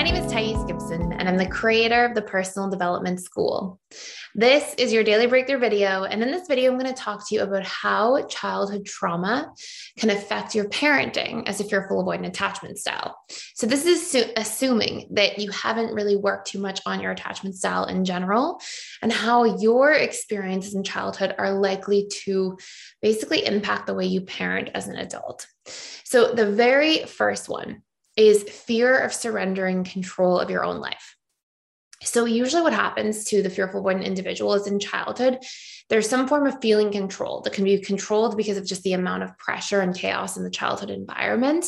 [0.00, 3.78] My name is Thais Gibson, and I'm the creator of the Personal Development School.
[4.34, 6.04] This is your daily breakthrough video.
[6.04, 9.52] And in this video, I'm going to talk to you about how childhood trauma
[9.98, 13.14] can affect your parenting as if you're a fearful avoidant attachment style.
[13.54, 17.56] So, this is su- assuming that you haven't really worked too much on your attachment
[17.56, 18.58] style in general
[19.02, 22.56] and how your experiences in childhood are likely to
[23.02, 25.46] basically impact the way you parent as an adult.
[26.04, 27.82] So, the very first one
[28.28, 31.16] is fear of surrendering control of your own life.
[32.02, 35.38] So, usually, what happens to the fearful avoidant individual is in childhood,
[35.90, 39.22] there's some form of feeling controlled that can be controlled because of just the amount
[39.22, 41.66] of pressure and chaos in the childhood environment.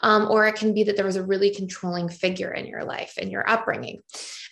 [0.00, 3.16] Um, or it can be that there was a really controlling figure in your life
[3.16, 4.00] in your upbringing.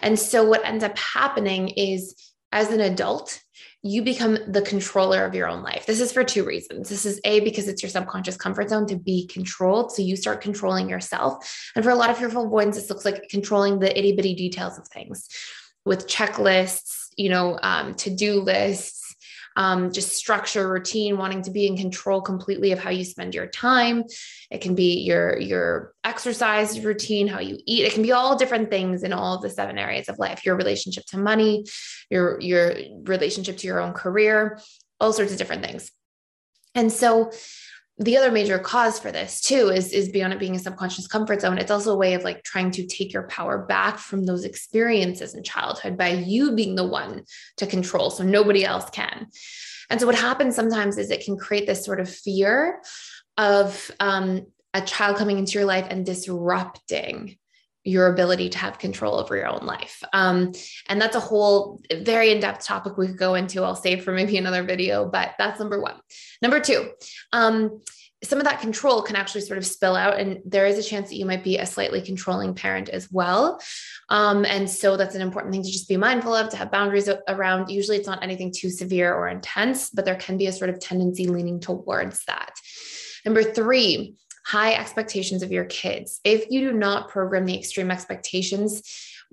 [0.01, 3.41] And so, what ends up happening is as an adult,
[3.83, 5.87] you become the controller of your own life.
[5.87, 6.89] This is for two reasons.
[6.89, 9.91] This is A, because it's your subconscious comfort zone to be controlled.
[9.91, 11.73] So you start controlling yourself.
[11.75, 14.79] And for a lot of fearful avoidants, this looks like controlling the itty bitty details
[14.79, 15.29] of things
[15.85, 19.02] with checklists, you know, um, to do lists,
[19.57, 23.47] um, just structure routine wanting to be in control completely of how you spend your
[23.47, 24.05] time.
[24.51, 27.85] It can be your your exercise routine how you eat.
[27.85, 30.45] It can be all different things in all the seven areas of life.
[30.45, 31.65] Your relationship to money
[32.11, 34.59] your your relationship to your own career
[35.03, 35.91] all sorts of different things.
[36.75, 37.33] And so
[38.03, 41.41] the other major cause for this too is is beyond it being a subconscious comfort
[41.41, 44.45] zone it's also a way of like trying to take your power back from those
[44.45, 47.25] experiences in childhood by you being the one
[47.57, 49.29] to control so nobody else can.
[49.91, 52.81] And so what happens sometimes is it can create this sort of fear
[53.37, 57.37] of um, a child coming into your life and disrupting
[57.85, 60.03] your ability to have control over your own life.
[60.13, 60.53] Um,
[60.89, 63.63] and that's a whole very in depth topic we could go into.
[63.63, 65.97] I'll save for maybe another video, but that's number one.
[66.41, 66.93] Number two,
[67.33, 67.81] um,
[68.25, 71.09] some of that control can actually sort of spill out, and there is a chance
[71.09, 73.61] that you might be a slightly controlling parent as well.
[74.11, 77.09] Um, and so that's an important thing to just be mindful of, to have boundaries
[77.27, 77.69] around.
[77.69, 80.79] Usually it's not anything too severe or intense, but there can be a sort of
[80.79, 82.53] tendency leaning towards that.
[83.25, 84.15] Number three,
[84.53, 86.21] high expectations of your kids.
[86.25, 88.83] If you do not program the extreme expectations,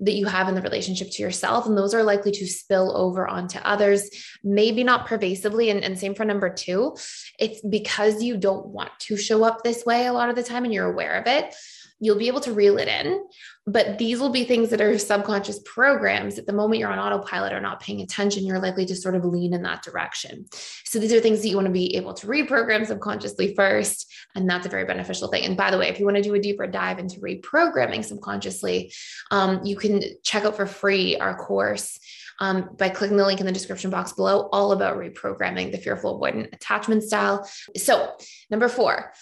[0.02, 1.66] that you have in the relationship to yourself.
[1.66, 4.08] And those are likely to spill over onto others,
[4.42, 5.68] maybe not pervasively.
[5.68, 6.96] And, and, same for number two,
[7.38, 10.64] it's because you don't want to show up this way a lot of the time
[10.64, 11.54] and you're aware of it
[12.00, 13.22] you'll be able to reel it in.
[13.66, 16.38] But these will be things that are subconscious programs.
[16.38, 19.24] At the moment you're on autopilot or not paying attention, you're likely to sort of
[19.24, 20.46] lean in that direction.
[20.84, 24.12] So these are things that you want to be able to reprogram subconsciously first.
[24.34, 25.44] And that's a very beneficial thing.
[25.44, 28.92] And by the way, if you want to do a deeper dive into reprogramming subconsciously,
[29.30, 31.98] um, you can check out for free our course.
[32.42, 36.18] Um, by clicking the link in the description box below, all about reprogramming the fearful
[36.18, 37.46] avoidant attachment style.
[37.76, 38.16] So,
[38.48, 39.12] number four,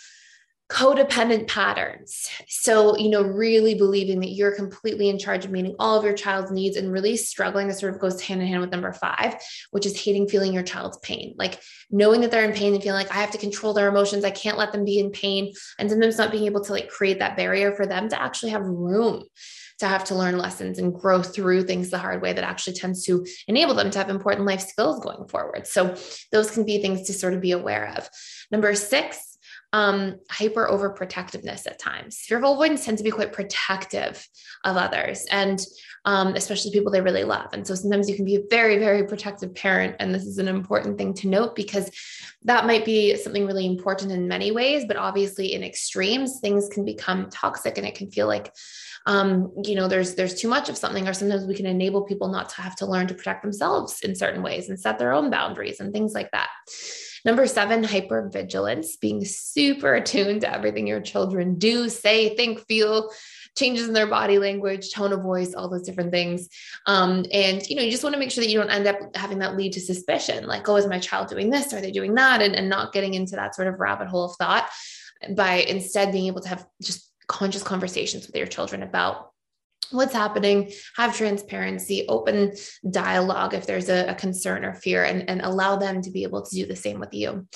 [0.69, 2.29] codependent patterns.
[2.47, 6.12] So, you know, really believing that you're completely in charge of meeting all of your
[6.12, 7.69] child's needs and really struggling.
[7.69, 9.37] This sort of goes hand in hand with number five,
[9.71, 11.34] which is hating feeling your child's pain.
[11.39, 14.25] Like knowing that they're in pain and feeling like I have to control their emotions.
[14.25, 15.55] I can't let them be in pain.
[15.78, 18.62] And sometimes not being able to like create that barrier for them to actually have
[18.62, 19.25] room
[19.78, 23.05] to have to learn lessons and grow through things the hard way that actually tends
[23.05, 25.69] to enable them to have important life skills going forward.
[25.69, 25.95] So,
[26.33, 28.09] those can be things to sort of be aware of.
[28.51, 29.38] Number six,
[29.73, 32.21] um, hyper overprotectiveness at times.
[32.21, 34.27] Fearful avoidants tend to be quite protective
[34.65, 35.61] of others and
[36.09, 37.51] um, especially people they really love.
[37.53, 39.95] And so sometimes you can be a very, very protective parent.
[39.99, 41.91] And this is an important thing to note because
[42.45, 46.87] that might be something really important in many ways, but obviously in extremes, things can
[46.87, 48.55] become toxic and it can feel like
[49.05, 52.29] um, you know, there's there's too much of something, or sometimes we can enable people
[52.29, 55.31] not to have to learn to protect themselves in certain ways and set their own
[55.31, 56.49] boundaries and things like that.
[57.25, 63.11] Number seven, hypervigilance, being super attuned to everything your children do, say, think, feel,
[63.59, 66.49] changes in their body language, tone of voice, all those different things.
[66.87, 69.17] Um, and you know, you just want to make sure that you don't end up
[69.17, 71.73] having that lead to suspicion, like, oh, is my child doing this?
[71.73, 72.43] Are they doing that?
[72.43, 74.69] And, and not getting into that sort of rabbit hole of thought
[75.31, 79.33] by instead being able to have just conscious conversations with your children about
[79.91, 82.53] what's happening, have transparency, open
[82.91, 86.43] dialogue if there's a, a, concern or fear, and, and allow them to be able
[86.43, 87.47] to do the same with you.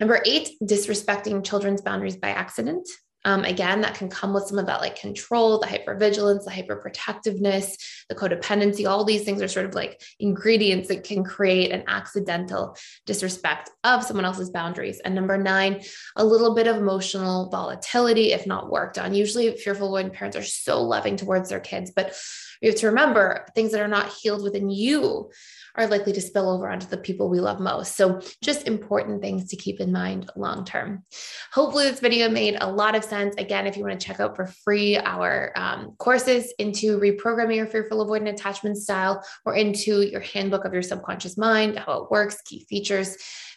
[0.00, 2.88] Number eight, disrespecting children's boundaries by accident.
[3.28, 7.74] Um, again, that can come with some of that like control, the hypervigilance, the hyperprotectiveness,
[8.08, 8.88] the codependency.
[8.88, 14.02] All these things are sort of like ingredients that can create an accidental disrespect of
[14.02, 15.00] someone else's boundaries.
[15.00, 15.82] And number nine,
[16.16, 19.12] a little bit of emotional volatility if not worked on.
[19.12, 22.16] Usually, fearful when parents are so loving towards their kids, but
[22.62, 25.30] you have to remember things that are not healed within you
[25.74, 27.94] are likely to spill over onto the people we love most.
[27.94, 31.04] So, just important things to keep in mind long term.
[31.52, 33.34] Hopefully, this video made a lot of sense sense.
[33.38, 37.66] Again, if you want to check out for free our um, courses into reprogramming your
[37.66, 42.40] fearful avoidant attachment style or into your handbook of your subconscious mind, how it works,
[42.42, 43.16] key features,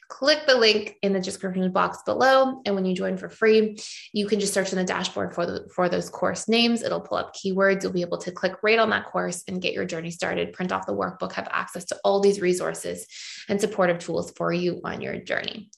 [0.10, 2.62] click the link in the description box below.
[2.66, 3.78] And when you join for free,
[4.12, 6.84] you can just search in the dashboard for, the, for those course names.
[6.84, 7.84] It'll pull up keywords.
[7.84, 10.74] You'll be able to click right on that course and get your journey started, print
[10.74, 13.08] off the workbook, have access to all these resources
[13.48, 15.70] and supportive tools for you on your journey.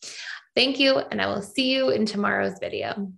[0.56, 3.12] Thank you, and I will see you in tomorrow's video.